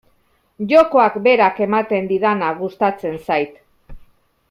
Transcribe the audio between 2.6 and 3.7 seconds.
gustatzen zait.